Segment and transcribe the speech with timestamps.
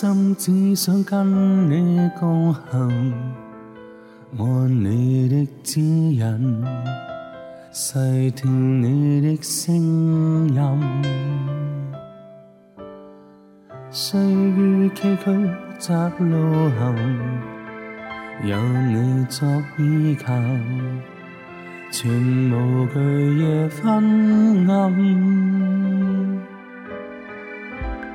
[0.00, 3.12] 心只想跟你共行，
[4.38, 6.64] 按你的指引，
[7.72, 9.74] 细听你的声
[10.54, 11.02] 音。
[13.90, 15.50] 岁月崎岖
[15.80, 16.94] 窄路行，
[18.44, 20.32] 有你作依靠，
[21.90, 22.08] 全
[22.52, 24.94] 无惧夜昏暗。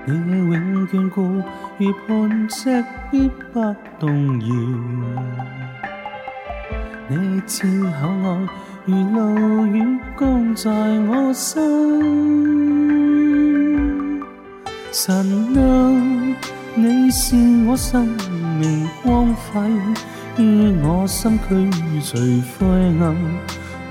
[0.05, 1.41] 你永眷顾
[1.77, 4.47] 如磐石，必不动摇。
[7.07, 8.47] 你似厚爱
[8.85, 11.61] 如露雨光在我心。
[14.91, 15.15] 神
[15.57, 15.61] 啊，
[16.75, 18.05] 你是我生
[18.59, 19.61] 命光辉，
[20.37, 22.17] 于我心区除
[22.59, 22.67] 灰
[22.99, 23.15] 暗，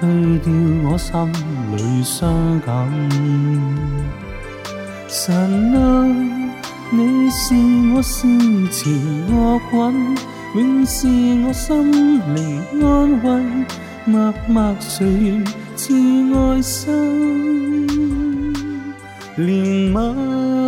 [0.01, 0.53] 去掉
[0.85, 1.33] 我心
[1.75, 2.71] 里伤感。
[5.15, 6.07] 神啊，
[6.91, 7.55] 你是
[7.95, 8.27] 我诗
[8.71, 8.89] 词
[9.29, 10.17] 乐韵，
[10.55, 11.07] 永是
[11.47, 13.27] 我心灵安慰，
[14.07, 15.47] 默默垂怜
[15.77, 15.93] 赐
[16.35, 16.89] 爱心
[19.37, 20.62] 怜悯。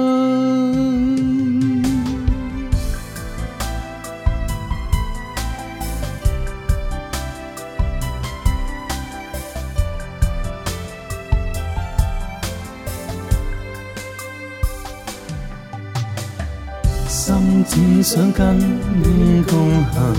[17.15, 20.17] 心只想跟你共行，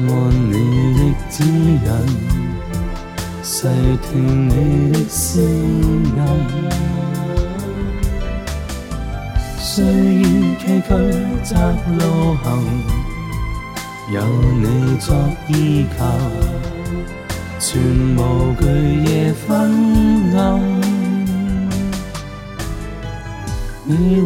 [0.00, 0.08] 按
[0.50, 0.52] 你
[0.98, 1.86] 的指引，
[3.40, 3.68] 细
[4.02, 6.18] 听你的声音。
[9.60, 10.92] 虽于崎岖
[11.44, 11.54] 窄
[12.00, 12.44] 路行，
[14.12, 14.16] 有
[14.60, 15.14] 你作
[15.46, 16.04] 依靠，
[17.60, 17.80] 全
[18.16, 18.64] 无惧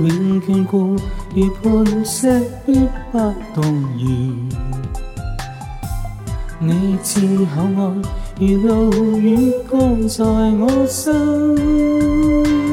[0.06, 0.96] 永眷顾
[1.34, 2.74] 如磐石，必
[3.10, 3.18] 不
[3.54, 3.64] 动
[3.98, 4.06] 摇。
[6.60, 7.20] 你似
[7.54, 7.80] 厚爱
[8.40, 12.67] 如露雨光在我心。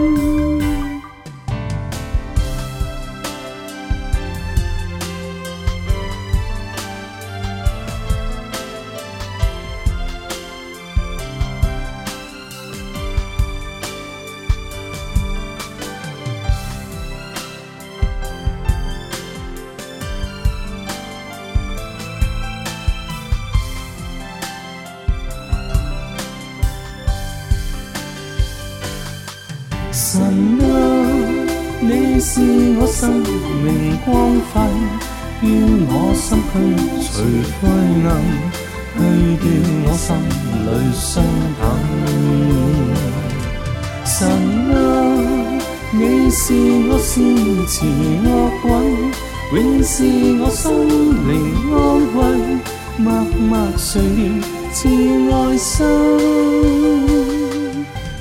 [29.96, 30.64] 神啊，
[31.80, 32.42] 你是
[32.78, 33.24] 我生
[33.64, 34.60] 命光辉，
[35.42, 35.44] 于
[35.88, 36.52] 我心区
[37.14, 37.24] 除
[37.62, 37.64] 灰
[38.04, 38.06] 暗，
[38.98, 39.00] 去
[39.40, 39.48] 掉
[39.86, 40.04] 我心
[40.66, 41.24] 里伤
[41.62, 41.64] 感。
[44.04, 44.20] 神
[44.76, 44.78] 啊，
[45.94, 46.44] 你是
[46.90, 47.08] 我诗
[47.66, 47.74] 词
[48.26, 48.28] 乐
[48.66, 48.68] 韵，
[49.54, 49.94] 永是
[50.42, 50.62] 我心
[51.30, 51.32] 灵
[51.72, 51.74] 安
[52.18, 52.20] 慰，
[52.98, 53.08] 默
[53.40, 54.76] 默垂怜赐
[55.32, 55.88] 爱心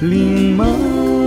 [0.00, 1.23] 怜悯。